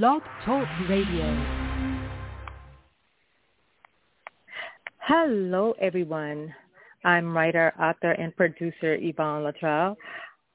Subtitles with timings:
[0.00, 1.44] Blog Talk Radio.
[5.00, 6.54] Hello, everyone.
[7.04, 9.96] I'm writer, author, and producer Yvonne Latrell.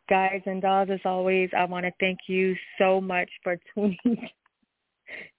[0.10, 4.28] Guys and dolls, as always, I want to thank you so much for tuning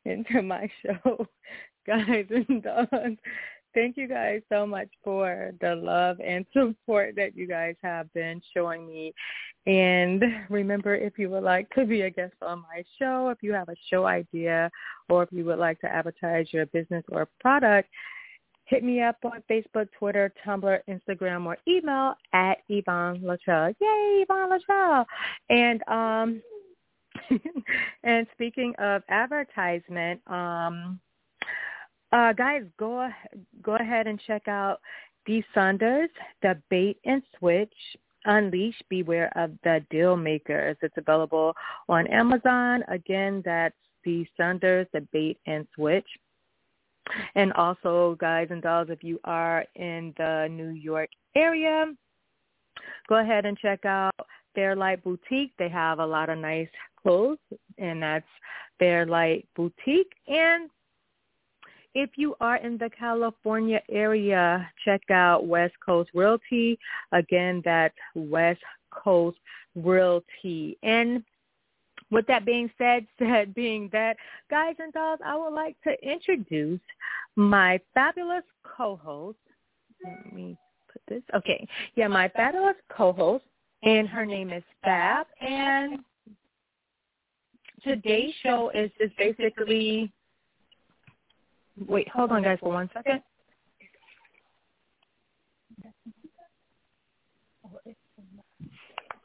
[0.04, 1.26] into my show.
[1.88, 3.16] Guys and dolls,
[3.74, 8.40] thank you guys so much for the love and support that you guys have been
[8.54, 9.12] showing me.
[9.66, 13.52] And remember, if you would like to be a guest on my show, if you
[13.52, 14.70] have a show idea,
[15.08, 17.88] or if you would like to advertise your business or product,
[18.64, 23.74] hit me up on Facebook, Twitter, Tumblr, Instagram, or email at Yvonne Latrell.
[23.80, 25.04] Yay, Yvonne Latrell.
[25.50, 26.42] And um
[28.04, 31.00] and speaking of advertisement, um
[32.12, 33.08] uh guys go
[33.62, 34.80] go ahead and check out
[35.26, 36.10] Dee Saunders,
[36.42, 37.74] The Bait and Switch.
[38.24, 40.76] Unleash, Beware of the Deal Makers.
[40.82, 41.54] It's available
[41.88, 42.82] on Amazon.
[42.88, 46.06] Again, that's Dee Saunders, The Bait and Switch.
[47.34, 51.86] And also, guys and dolls, if you are in the New York area,
[53.08, 54.14] go ahead and check out
[54.54, 55.52] Fairlight Boutique.
[55.58, 56.68] They have a lot of nice
[57.00, 57.38] clothes,
[57.78, 58.26] and that's
[58.78, 60.12] Fairlight Boutique.
[60.26, 60.68] And
[61.94, 66.78] if you are in the California area, check out West Coast Realty.
[67.12, 69.38] Again, that's West Coast
[69.74, 70.78] Realty.
[70.82, 71.22] And
[72.10, 74.16] with that being said, said being that,
[74.50, 76.80] guys and dolls, I would like to introduce
[77.36, 79.38] my fabulous co-host.
[80.04, 80.56] Let me
[80.92, 81.22] put this.
[81.34, 81.66] Okay.
[81.94, 83.44] Yeah, my fabulous co-host,
[83.82, 85.26] and her name is Fab.
[85.40, 86.00] And
[87.82, 90.12] today's show is just basically,
[91.86, 93.22] wait, hold on guys for one second.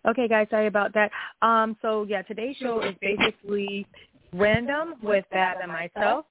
[0.06, 1.12] Okay, guys, sorry about that.
[1.42, 3.88] Um, so yeah, today's show is basically
[4.34, 6.26] random with Fab and myself,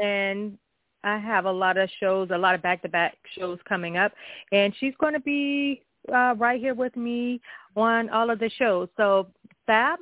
[0.00, 0.58] and
[1.02, 4.12] I have a lot of shows, a lot of back-to-back shows coming up,
[4.52, 5.82] and she's going to be
[6.12, 7.40] uh, right here with me
[7.74, 8.88] on all of the shows.
[8.96, 9.28] So,
[9.66, 9.98] Fab.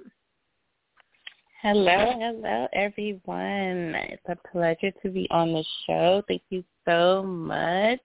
[1.65, 3.95] Hello, hello, everyone.
[4.11, 6.23] It's a pleasure to be on the show.
[6.29, 8.01] Thank you so much.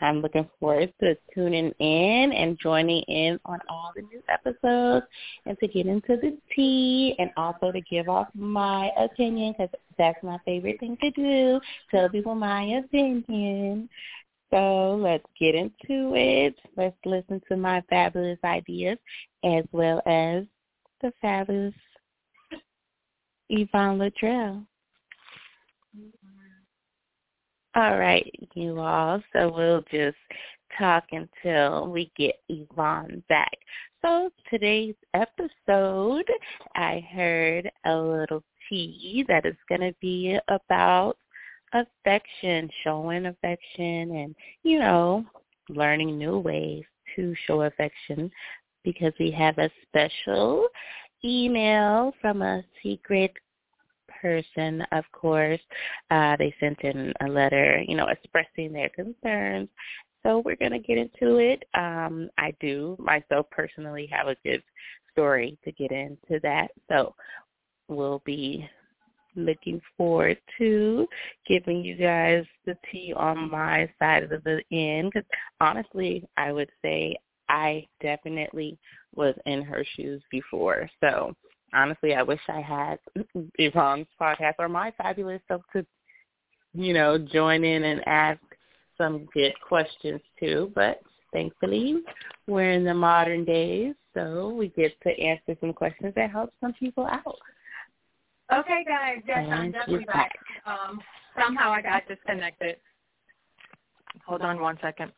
[0.00, 5.06] I'm looking forward to tuning in and joining in on all the new episodes
[5.46, 10.20] and to get into the tea and also to give off my opinion because that's
[10.24, 11.60] my favorite thing to do,
[11.92, 13.88] tell people my opinion.
[14.50, 16.56] So let's get into it.
[16.76, 18.98] Let's listen to my fabulous ideas
[19.44, 20.42] as well as
[21.02, 21.72] the fabulous
[23.48, 24.66] Yvonne Latrell.
[27.76, 29.22] All right, you all.
[29.32, 30.16] So we'll just
[30.78, 33.56] talk until we get Yvonne back.
[34.02, 36.30] So today's episode,
[36.76, 41.16] I heard a little tea that is going to be about
[41.72, 45.24] affection, showing affection and, you know,
[45.68, 46.84] learning new ways
[47.16, 48.30] to show affection
[48.84, 50.68] because we have a special
[51.24, 53.32] email from a secret
[54.20, 55.60] person, of course,
[56.10, 59.68] uh, they sent in a letter, you know, expressing their concerns.
[60.22, 61.64] So we're going to get into it.
[61.74, 64.62] Um, I do myself personally have a good
[65.12, 66.68] story to get into that.
[66.88, 67.14] So
[67.88, 68.68] we'll be
[69.36, 71.06] looking forward to
[71.46, 75.12] giving you guys the tea on my side of the end.
[75.12, 75.28] Because
[75.60, 77.16] honestly, I would say
[77.48, 78.78] I definitely
[79.16, 80.88] was in her shoes before.
[81.00, 81.34] So
[81.72, 82.98] honestly, I wish I had
[83.58, 85.84] Yvonne's podcast or my fabulous self to,
[86.74, 88.40] you know, join in and ask
[88.96, 90.72] some good questions too.
[90.74, 91.00] But
[91.32, 91.96] thankfully,
[92.46, 96.72] we're in the modern days, so we get to answer some questions that help some
[96.74, 97.38] people out.
[98.52, 99.22] Okay, guys.
[99.26, 100.32] Yes, I'm definitely back.
[100.66, 101.00] Um,
[101.40, 102.76] somehow I got disconnected.
[104.26, 105.12] Hold on one second.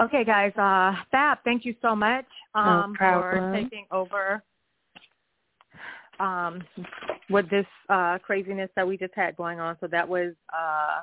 [0.00, 0.52] Okay, guys.
[0.56, 2.24] Uh, Fab, thank you so much
[2.54, 4.42] um, no for taking over
[6.18, 6.62] um,
[7.28, 9.76] with this uh, craziness that we just had going on.
[9.80, 11.02] So that was uh,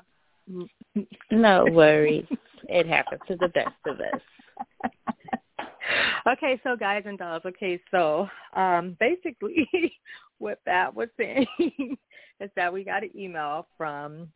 [1.30, 2.26] no worries.
[2.70, 4.92] it happens to the best of us.
[6.28, 7.44] okay, so guys and dolls.
[7.46, 9.68] Okay, so um, basically,
[10.40, 11.46] what that was saying
[12.40, 14.28] is that we got an email from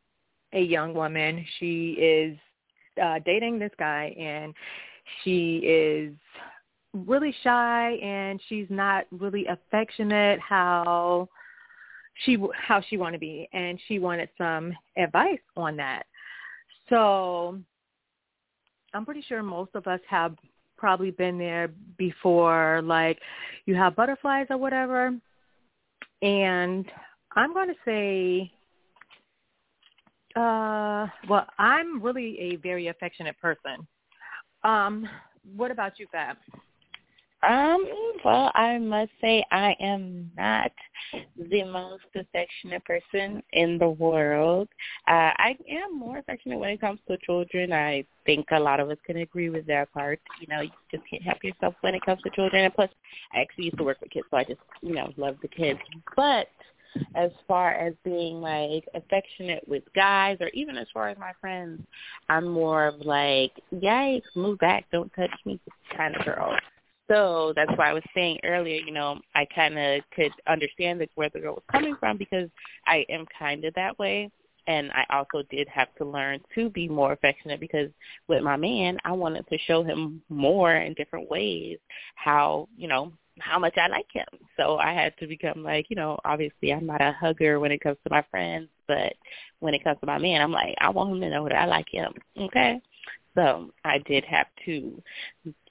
[0.54, 1.44] a young woman.
[1.60, 2.38] She is
[3.02, 4.54] uh, dating this guy, and
[5.24, 6.14] she is
[6.94, 11.30] really shy, and she's not really affectionate how
[12.26, 16.04] she how she want to be, and she wanted some advice on that.
[16.90, 17.60] So
[18.94, 20.36] I'm pretty sure most of us have
[20.78, 22.82] probably been there before.
[22.84, 23.20] Like
[23.66, 25.16] you have butterflies or whatever,
[26.22, 26.86] and
[27.36, 28.52] I'm going to say,
[30.36, 33.88] uh, well, I'm really a very affectionate person.
[34.64, 35.08] Um,
[35.56, 36.38] what about you, Fab?
[37.48, 37.84] Um,
[38.24, 40.72] well, I must say I am not
[41.50, 44.68] the most affectionate person in the world.
[45.08, 47.74] Uh, I am more affectionate when it comes to children.
[47.74, 50.20] I think a lot of us can agree with that part.
[50.40, 52.64] You know, you just can't help yourself when it comes to children.
[52.64, 52.90] And plus,
[53.34, 55.80] I actually used to work with kids, so I just, you know, love the kids.
[56.16, 56.48] But
[57.16, 61.82] as far as being like affectionate with guys or even as far as my friends,
[62.30, 65.60] I'm more of like, yikes, move back, don't touch me
[65.96, 66.56] kind of girl.
[67.10, 71.30] So that's why I was saying earlier, you know, I kind of could understand where
[71.30, 72.50] the girl was coming from because
[72.88, 74.32] I am kind of that way.
[74.68, 77.90] And I also did have to learn to be more affectionate because
[78.28, 81.80] with my man, I wanted to show him more in different ways
[82.16, 83.12] how, you know,
[83.42, 84.26] how much I like him.
[84.58, 87.82] So I had to become like, you know, obviously I'm not a hugger when it
[87.82, 89.14] comes to my friends, but
[89.60, 91.66] when it comes to my man, I'm like, I want him to know that I
[91.66, 92.14] like him.
[92.40, 92.82] Okay?
[93.36, 95.02] So I did have to,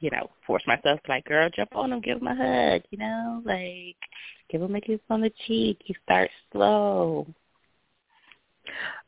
[0.00, 2.98] you know, force myself to like, girl, jump on him, give him a hug, you
[2.98, 3.96] know, like
[4.50, 5.78] give him a kiss on the cheek.
[5.84, 7.26] You start slow.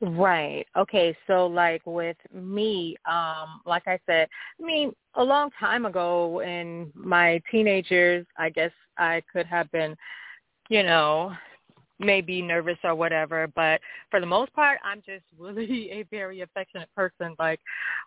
[0.01, 0.67] Right.
[0.77, 1.17] Okay.
[1.27, 4.29] So like with me, um, like I said,
[4.61, 9.97] I mean, a long time ago in my teenagers, I guess I could have been,
[10.69, 11.33] you know,
[12.03, 13.81] maybe nervous or whatever, but
[14.11, 17.35] for the most part, I'm just really a very affectionate person.
[17.39, 17.61] Like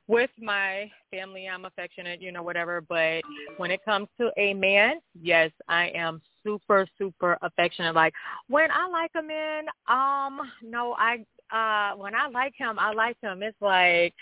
[0.07, 2.81] with my family, I'm affectionate, you know, whatever.
[2.81, 3.21] But
[3.57, 7.95] when it comes to a man, yes, I am super, super affectionate.
[7.95, 8.13] Like
[8.47, 13.17] when I like a man, um, no, I, uh, when I like him, I like
[13.21, 13.43] him.
[13.43, 14.13] It's like,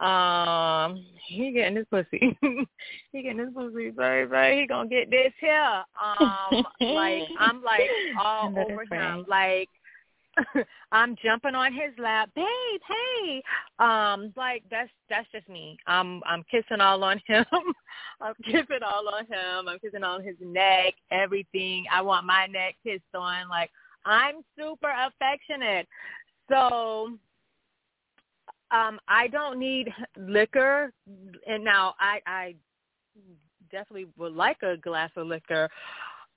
[0.00, 2.38] um, he getting his pussy.
[3.12, 4.60] he getting his pussy, baby.
[4.60, 5.84] He gonna get this here.
[6.02, 7.82] Um, like I'm like
[8.18, 9.26] all over him.
[9.28, 9.68] Like
[10.92, 12.46] I'm jumping on his lap, babe.
[12.88, 13.42] Hey,
[13.78, 15.76] um, like that's that's just me.
[15.86, 17.44] I'm I'm kissing all on him.
[18.20, 19.68] I'm kissing all on him.
[19.68, 21.84] I'm kissing on his neck, everything.
[21.92, 23.48] I want my neck kissed on.
[23.48, 23.70] Like
[24.04, 25.86] I'm super affectionate.
[26.50, 27.12] So
[28.70, 30.92] um, I don't need liquor,
[31.46, 32.54] and now I, I
[33.70, 35.68] definitely would like a glass of liquor,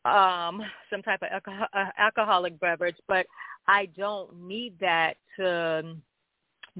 [0.05, 3.25] um, some type of alcohol, uh, alcoholic beverage, but
[3.67, 5.95] I don't need that to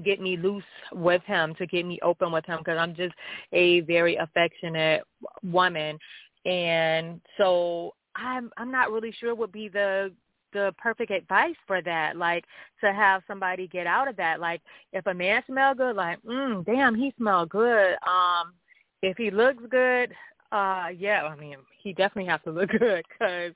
[0.04, 3.14] get me loose with him, to get me open with him, because I'm just
[3.52, 5.02] a very affectionate
[5.42, 5.98] woman,
[6.44, 10.12] and so I'm I'm not really sure what would be the
[10.54, 12.16] the perfect advice for that.
[12.16, 12.44] Like
[12.82, 14.40] to have somebody get out of that.
[14.40, 14.62] Like
[14.94, 17.96] if a man smell good, like, mm, damn, he smell good.
[18.06, 18.54] Um,
[19.02, 20.12] if he looks good,
[20.50, 23.52] uh, yeah, I mean, he definitely has to look good because,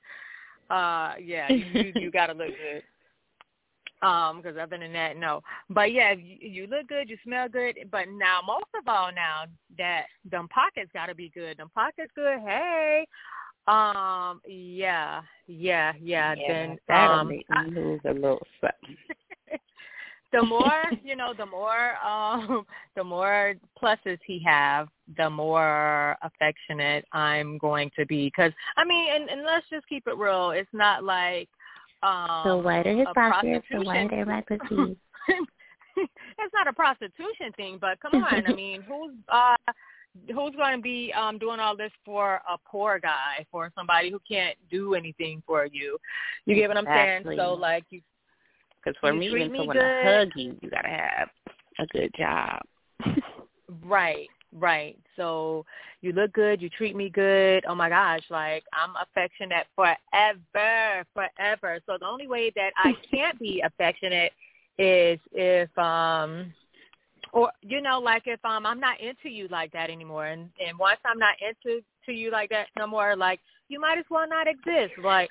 [0.69, 2.83] uh, yeah, you you got to look good.
[4.01, 5.41] Um, because other than that, no.
[5.69, 7.75] But yeah, you, you look good, you smell good.
[7.91, 9.43] But now, most of all, now
[9.77, 11.57] that them pockets got to be good.
[11.57, 12.39] Them pockets good.
[12.39, 13.05] Hey,
[13.69, 16.33] um, yeah, yeah, yeah.
[16.37, 18.97] yeah then that'll um, make me lose a little something.
[20.31, 24.87] the more you know, the more um, the more pluses he have,
[25.17, 28.27] the more affectionate I'm going to be.
[28.27, 30.51] Because I mean, and, and let's just keep it real.
[30.51, 31.49] It's not like
[32.03, 34.97] um, the whiter his pocket, the whiter my pussy.
[35.97, 38.45] it's not a prostitution thing, but come on.
[38.47, 39.55] I mean, who's uh
[40.27, 44.19] who's going to be um doing all this for a poor guy, for somebody who
[44.27, 45.97] can't do anything for you?
[46.45, 47.35] You get what I'm exactly.
[47.35, 47.47] saying?
[47.47, 48.01] So like you.
[48.83, 49.81] Because for you me, even me someone good.
[49.81, 51.29] to hug you, you gotta have
[51.79, 52.61] a good job.
[53.85, 54.97] Right, right.
[55.15, 55.65] So
[56.01, 57.63] you look good, you treat me good.
[57.67, 61.79] Oh my gosh, like I'm affectionate forever, forever.
[61.85, 64.31] So the only way that I can't be affectionate
[64.77, 66.53] is if um
[67.33, 70.77] or you know like if um i'm not into you like that anymore and and
[70.77, 74.27] once i'm not into to you like that no more like you might as well
[74.27, 75.29] not exist like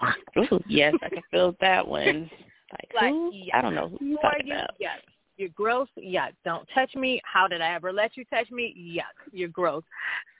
[0.38, 2.30] Ooh, yes i can feel that one.
[2.72, 3.32] Like, like who?
[3.54, 4.70] i don't know who you for talking you about.
[4.78, 4.98] yes.
[5.36, 7.20] You're gross yeah don't touch me.
[7.24, 8.74] How did i ever let you touch me?
[8.76, 9.84] Yes you're gross.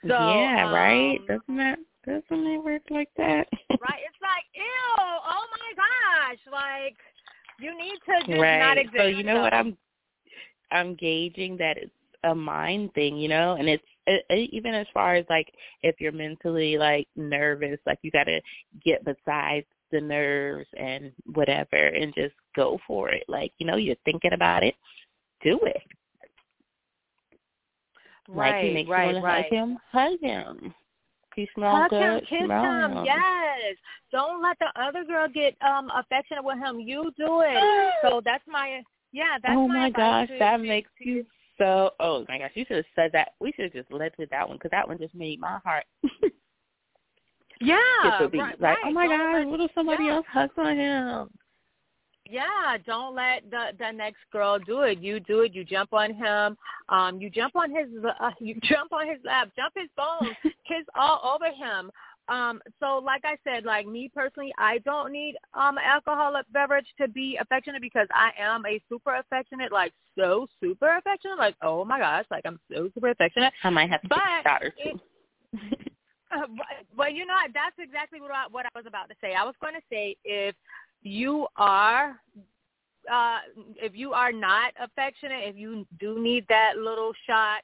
[0.02, 1.18] So yeah right?
[1.20, 3.46] um, doesn't that doesn't it work like that?
[3.70, 4.62] right it's like ew
[4.98, 6.96] oh my gosh like
[7.60, 8.58] you need to just right.
[8.58, 9.76] Not exist so you know what i'm
[10.70, 11.92] I'm gauging that it's
[12.24, 16.00] a mind thing, you know, and it's it, it, even as far as like if
[16.00, 18.40] you're mentally like nervous, like you got to
[18.84, 23.24] get besides the nerves and whatever and just go for it.
[23.28, 24.74] Like, you know, you're thinking about it,
[25.42, 25.82] do it.
[28.28, 29.44] Right, like he makes right, you right.
[29.44, 29.78] hug him.
[29.90, 30.74] Hug him.
[31.34, 32.02] He smells Hug good.
[32.02, 33.04] him, kiss smell him.
[33.04, 33.76] Yes.
[34.10, 36.80] Don't let the other girl get um affectionate with him.
[36.80, 37.92] You do it.
[38.02, 39.38] so that's my yeah.
[39.42, 41.24] That's oh my, my gosh, that makes you
[41.58, 41.90] so.
[42.00, 43.32] Oh my gosh, you should have said that.
[43.40, 45.84] We should have just led with that one because that one just made my heart
[47.60, 48.26] Yeah.
[48.30, 48.38] beat.
[48.38, 48.78] right, like, right.
[48.86, 50.16] oh my Don't gosh, what if somebody yeah.
[50.16, 51.30] else hugs on him?
[52.30, 54.98] Yeah, don't let the the next girl do it.
[54.98, 55.54] You do it.
[55.54, 56.58] You jump on him.
[56.90, 57.88] Um, you jump on his.
[58.04, 59.48] Uh, you jump on his lap.
[59.56, 60.36] Jump his bones.
[60.68, 61.90] kiss all over him.
[62.28, 67.08] Um, so like I said, like me personally, I don't need um alcoholic beverage to
[67.08, 71.38] be affectionate because I am a super affectionate, like so super affectionate.
[71.38, 73.52] Like oh my gosh, like I'm so super affectionate.
[73.64, 75.00] I might have to But a shot or two.
[75.52, 75.92] it-
[76.30, 79.32] Uh, but- well, you know, that's exactly what I, what I was about to say.
[79.32, 80.54] I was going to say if
[81.02, 82.20] you are
[83.10, 83.38] uh
[83.76, 87.62] if you are not affectionate, if you do need that little shot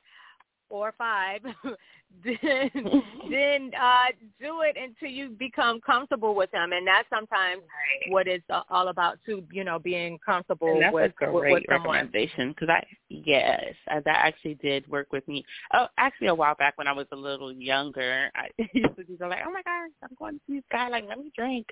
[0.70, 1.40] or five,
[2.24, 2.70] then
[3.30, 4.06] then uh
[4.40, 7.62] do it until you become comfortable with them, and that's sometimes
[8.10, 9.44] what it's all about too.
[9.52, 11.96] You know, being comfortable And that's with, a with, great with someone.
[11.96, 15.44] recommendation because I yes uh, that actually did work with me.
[15.74, 19.28] Oh, actually a while back when I was a little younger, I used to go
[19.28, 21.66] like, oh my gosh, I'm going to see this guy, like let me drink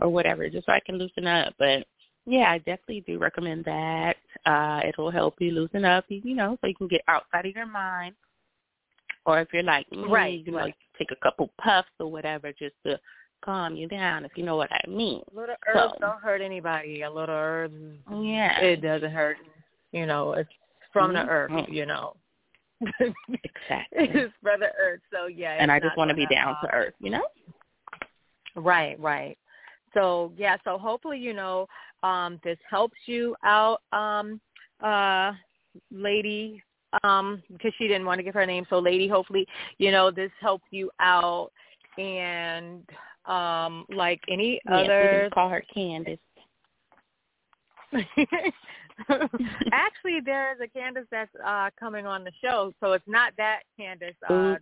[0.00, 1.54] or whatever, just so I can loosen up.
[1.58, 1.86] But
[2.26, 4.16] yeah, I definitely do recommend that.
[4.44, 7.66] Uh, it'll help you loosen up, you know, so you can get outside of your
[7.66, 8.14] mind.
[9.28, 10.74] Or if you're like, mm, Right, you know, right.
[10.98, 12.98] take a couple puffs or whatever just to
[13.44, 15.22] calm you down, if you know what I mean.
[15.34, 17.02] little herbs So- don't hurt anybody.
[17.02, 17.74] A little herbs,
[18.10, 18.58] Yeah.
[18.60, 19.36] it doesn't hurt.
[19.92, 20.50] You know, it's
[20.94, 21.50] from the earth.
[21.50, 21.70] Mhm.
[21.70, 22.16] You know,
[23.00, 24.08] Exactly.
[24.08, 25.02] it's from the earth.
[25.12, 27.26] So yeah, and I just want to be down uh, to earth, you know?
[28.56, 29.36] Right, right.
[29.92, 31.68] So yeah, so hopefully you know
[32.02, 34.40] um, this helps you out, um,
[34.82, 35.32] uh,
[35.90, 36.62] lady,
[37.02, 38.66] um, because she didn't want to give her name.
[38.70, 39.46] So lady, hopefully
[39.78, 41.50] you know this helps you out,
[41.96, 42.82] and
[43.26, 46.18] um, like any Yes, other call her Candace.
[49.72, 53.60] Actually, there is a Candace that's uh coming on the show, so it's not that
[53.78, 54.14] Candace.
[54.28, 54.56] Uh,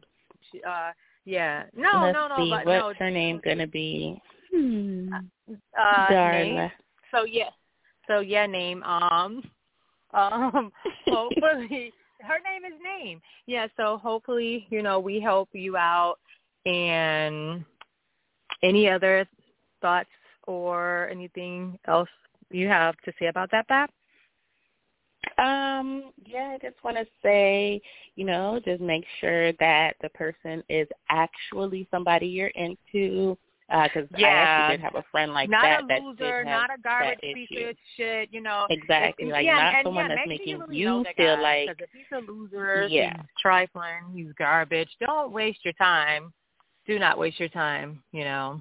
[0.50, 0.92] she, uh,
[1.24, 4.20] yeah, no, Let's no, no, see, but what's no, her name gonna be?
[4.52, 5.08] Hmm.
[5.50, 6.54] uh, name.
[6.54, 6.70] Darla.
[7.10, 7.50] So yeah,
[8.06, 8.82] so yeah, name.
[8.82, 9.42] Um,
[10.12, 10.72] um,
[11.06, 13.20] hopefully her name is name.
[13.46, 16.16] Yeah, so hopefully you know we help you out.
[16.64, 17.64] And
[18.62, 19.26] any other
[19.80, 20.08] thoughts
[20.46, 22.08] or anything else
[22.50, 23.90] you have to say about that, Fab?
[25.38, 27.80] Um, yeah, I just want to say,
[28.14, 33.36] you know, just make sure that the person is actually somebody you're into.
[33.68, 34.28] Uh, because I Yeah.
[34.28, 37.50] actually did have a friend like not that a that loser, not a garbage piece
[37.50, 37.68] issue.
[37.68, 38.66] of shit, you know.
[38.70, 41.36] Exactly, like yeah, not and, someone yeah, that's make sure making you, really you feel
[41.36, 43.16] guy, like if he's a loser, Yeah.
[43.16, 44.90] he's trifling, he's garbage.
[45.00, 46.32] Don't waste your time.
[46.86, 48.04] Do not waste your time.
[48.12, 48.60] You know.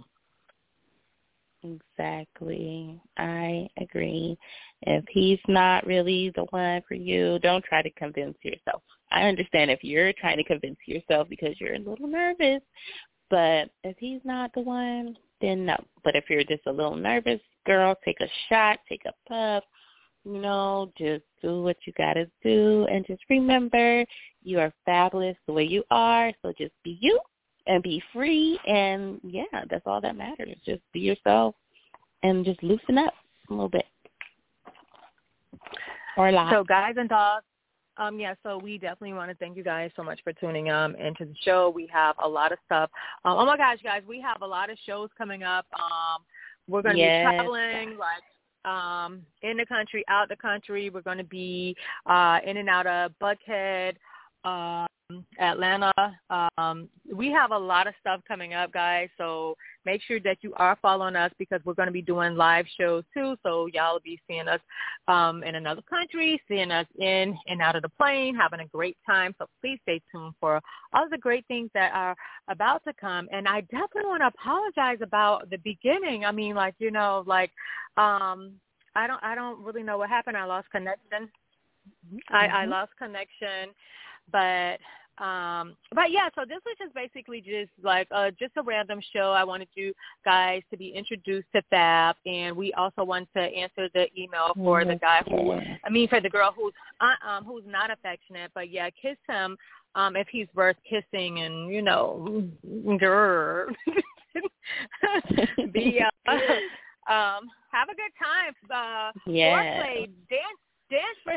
[1.64, 3.02] Exactly.
[3.18, 4.38] I agree.
[4.84, 8.84] If he's not really the one for you, don't try to convince yourself.
[9.12, 12.62] I understand if you're trying to convince yourself because you're a little nervous,
[13.30, 15.76] but if he's not the one, then no.
[16.04, 19.64] But if you're just a little nervous, girl, take a shot, take a puff,
[20.24, 24.06] you know, just do what you got to do and just remember
[24.44, 27.20] you are fabulous the way you are, so just be you
[27.68, 30.56] and be free and yeah, that's all that matters.
[30.66, 31.56] Just be yourself
[32.24, 33.14] and just loosen up
[33.50, 33.86] a little bit.
[36.18, 36.52] Or a lot.
[36.52, 37.46] So guys and dogs,
[37.98, 40.96] um, yeah, so we definitely want to thank you guys so much for tuning um
[40.96, 41.70] into the show.
[41.74, 42.90] We have a lot of stuff.
[43.24, 45.66] Um, oh my gosh, guys, we have a lot of shows coming up.
[45.74, 46.24] Um,
[46.68, 47.20] we're going to Yes.
[47.20, 50.90] be traveling like um in the country, out the country.
[50.90, 51.76] We're going to be
[52.06, 53.94] uh in and out of Buckhead,
[54.44, 54.88] um,
[55.40, 55.94] Atlanta.
[56.58, 59.10] Um, we have a lot of stuff coming up, guys.
[59.18, 62.66] So make sure that you are following us because we're going to be doing live
[62.80, 63.36] shows too.
[63.44, 64.60] So y'all will be seeing us
[65.08, 68.98] um, in another country, seeing us in and out of the plane, having a great
[69.06, 69.36] time.
[69.38, 70.60] So please stay tuned for
[70.94, 72.16] all the great things that are
[72.48, 73.28] about to come.
[73.32, 76.26] And I definitely want to apologize about the beginning.
[76.26, 77.52] I mean, like you know, like
[77.98, 78.54] um,
[78.96, 80.38] I don't, I don't really know what happened.
[80.38, 81.30] I lost connection.
[82.30, 82.70] I, I Mhm.
[82.70, 83.76] lost connection,
[84.32, 84.80] but
[85.18, 89.32] um but yeah so this was just basically just like uh just a random show.
[89.32, 89.94] I wanted you
[90.26, 94.84] guys to be introduced to fab and we also want to answer the email for
[94.84, 95.54] the guy who
[95.86, 99.56] i mean for the girl who's uh, um who's not affectionate but yeah kiss him
[99.96, 103.68] um if he's worth kissing and you know grr.
[105.74, 106.32] be uh,
[107.12, 108.54] um have a good time.
[108.70, 110.45] Uh foreplay dance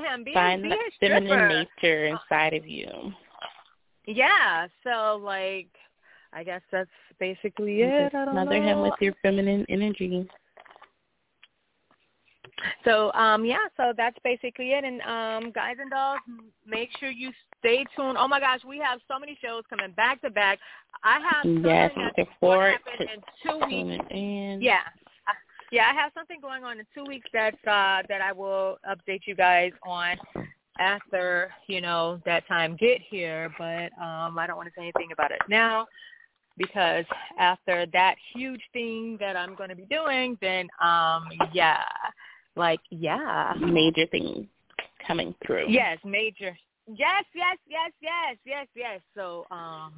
[0.02, 3.12] him be, Find be that feminine nature inside of you.
[4.06, 5.68] yeah, so like
[6.32, 8.12] I guess that's basically it.
[8.12, 10.28] Just smother him with your feminine energy.
[12.84, 14.84] So um yeah, so that's basically it.
[14.84, 16.18] And um guys and dolls,
[16.66, 18.16] make sure you stay tuned.
[18.18, 20.58] Oh my gosh, we have so many shows coming back to back.
[21.04, 24.04] I have yes, looking forward to in two weeks.
[24.10, 24.58] in.
[24.60, 24.80] Yeah.
[25.70, 29.22] Yeah, I have something going on in two weeks that uh that I will update
[29.26, 30.16] you guys on
[30.78, 35.12] after, you know, that time get here, but um I don't want to say anything
[35.12, 35.86] about it now
[36.56, 37.04] because
[37.38, 41.82] after that huge thing that I'm going to be doing, then um yeah,
[42.56, 43.52] like yeah.
[43.60, 44.46] Major things
[45.06, 45.66] coming through.
[45.68, 46.56] Yes, major.
[46.86, 49.00] Yes, yes, yes, yes, yes, yes.
[49.14, 49.92] So um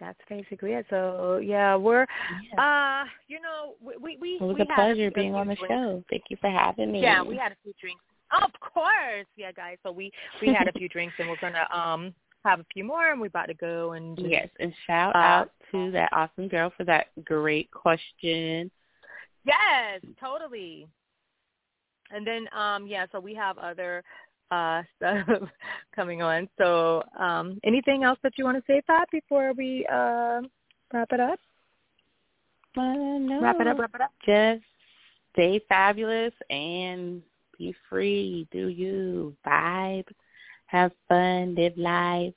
[0.00, 0.86] that's basically it.
[0.90, 2.06] So yeah, we're
[2.58, 5.54] uh you know, we we we It was we a pleasure few being on the
[5.54, 5.72] drinks.
[5.74, 6.04] show.
[6.10, 7.02] Thank you for having me.
[7.02, 8.02] Yeah, we had a few drinks.
[8.30, 9.26] Of course.
[9.36, 9.78] Yeah, guys.
[9.82, 12.14] So we we had a few drinks and we're going to um
[12.44, 15.18] have a few more and we're about to go and just, Yes, and shout Uh,
[15.18, 18.70] out to that awesome girl for that great question.
[19.44, 20.86] Yes, totally.
[22.10, 24.02] And then um yeah, so we have other
[24.50, 25.26] uh stuff
[25.94, 26.48] coming on.
[26.58, 30.40] So um anything else that you want to say Pat before we uh
[30.92, 31.38] wrap it up?
[32.76, 33.40] Uh, no.
[33.42, 34.12] Wrap it up, wrap it up.
[34.24, 34.64] Just
[35.32, 37.22] stay fabulous and
[37.58, 38.46] be free.
[38.52, 40.06] Do you vibe,
[40.66, 42.34] have fun, live life,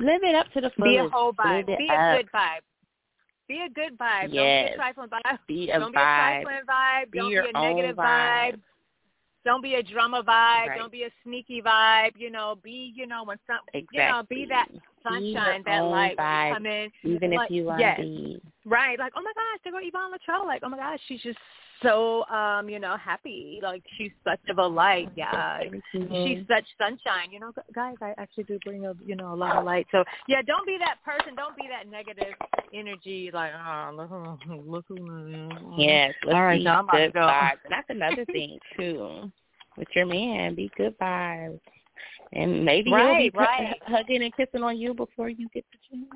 [0.00, 0.92] live it up to the fullest.
[0.92, 1.66] Be a whole vibe.
[1.66, 1.98] Be up.
[1.98, 2.60] a good vibe.
[3.48, 4.22] Be a good vibe.
[4.22, 4.72] Don't be Yes.
[4.72, 5.38] a trifling vibe.
[5.46, 6.42] Be a Don't be a vibe.
[6.42, 7.10] trifling vibe.
[7.10, 8.60] Be Don't your be a negative own vibe.
[9.46, 10.66] Don't be a drama vibe.
[10.66, 10.76] Right.
[10.76, 12.10] Don't be a sneaky vibe.
[12.16, 13.98] You know, be you know when some Exactly.
[13.98, 14.66] you know be that
[15.04, 16.90] sunshine, that light vibe, come in.
[17.04, 18.00] even like, if you want yes.
[18.00, 18.42] be.
[18.64, 20.44] Right, like oh my gosh, there go Yvonne Latrell.
[20.44, 21.38] Like oh my gosh, she's just
[21.82, 23.60] so um you know happy.
[23.62, 25.10] Like she's such of a light.
[25.16, 25.60] Yeah,
[25.92, 27.30] she's such sunshine.
[27.30, 29.86] You know, gu- guys, I actually do bring a you know a lot of light.
[29.90, 31.34] So yeah, don't be that person.
[31.34, 32.34] Don't be that negative
[32.74, 33.30] energy.
[33.32, 35.76] Like oh look who look who.
[35.78, 37.20] Yes, let's All right, now I'm good go.
[37.20, 37.58] vibes.
[37.68, 39.30] That's another thing too.
[39.76, 41.60] With your man, be good vibes.
[42.32, 43.76] And maybe he'll be right.
[43.82, 46.06] hugging and kissing on you before you get to gym.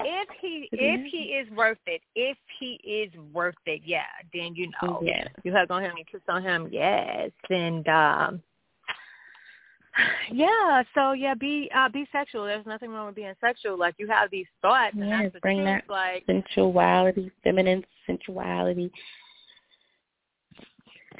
[0.00, 4.70] If he if he is worth it, if he is worth it, yeah, then you
[4.82, 5.26] know Yeah.
[5.44, 8.42] you hug on him, you kiss on him, yes, and um
[10.32, 10.82] yeah.
[10.94, 12.44] So yeah, be uh be sexual.
[12.44, 13.78] There's nothing wrong with being sexual.
[13.78, 15.82] Like you have these thoughts, and that's the bring truth.
[15.88, 18.90] that Like sensuality, feminine sensuality.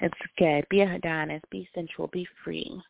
[0.01, 0.65] It's good.
[0.71, 1.43] Be a Adonis.
[1.51, 2.07] Be sensual.
[2.09, 2.81] Be free.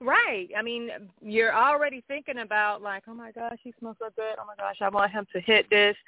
[0.00, 0.48] Right.
[0.56, 4.36] I mean, you're already thinking about like, oh my gosh, he smells so good.
[4.40, 5.96] Oh my gosh, I want him to hit this.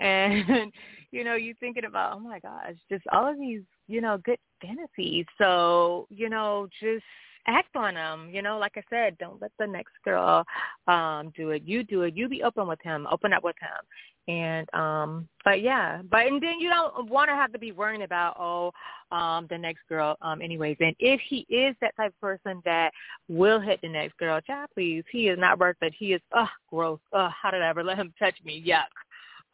[0.00, 0.70] And
[1.10, 4.38] you know, you're thinking about, oh my gosh, just all of these, you know, good
[4.62, 5.26] fantasies.
[5.38, 7.02] So, you know, just
[7.48, 8.28] act on them.
[8.30, 10.44] You know, like I said, don't let the next girl
[10.86, 11.62] um do it.
[11.64, 12.16] You do it.
[12.16, 13.06] You be open with him.
[13.10, 14.32] Open up with him.
[14.32, 18.02] And um but yeah, but and then you don't want to have to be worrying
[18.02, 18.72] about oh
[19.10, 20.76] um the next girl um anyways.
[20.80, 22.92] And if he is that type of person that
[23.28, 25.94] will hit the next girl, child, please, he is not worth it.
[25.98, 27.00] He is ugh gross.
[27.12, 28.62] Ugh, how did I ever let him touch me?
[28.66, 28.84] Yuck.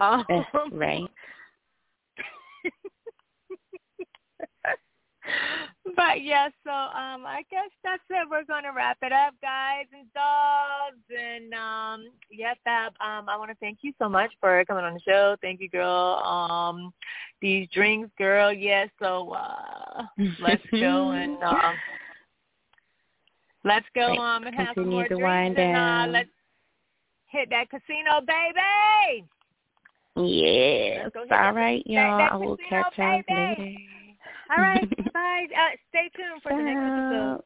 [0.01, 0.25] Um,
[0.73, 1.05] right.
[5.97, 8.27] but yeah, so um I guess that's it.
[8.31, 11.03] We're gonna wrap it up, guys and dogs.
[11.11, 15.01] And um yeah, Fab, um I wanna thank you so much for coming on the
[15.01, 15.37] show.
[15.43, 16.23] Thank you, girl.
[16.25, 16.93] Um
[17.43, 20.05] these drinks, girl, yes, so uh
[20.41, 21.75] let's go and um
[23.65, 26.13] let's go um and have some more to drinks wind and uh down.
[26.13, 26.31] let's
[27.27, 29.27] hit that casino baby.
[30.17, 31.01] Yes.
[31.03, 32.29] Let's go hit All right, y'all.
[32.31, 33.77] I will casino, catch y'all later.
[34.51, 35.47] All right, bye.
[35.51, 37.43] Uh, stay tuned for the next episode.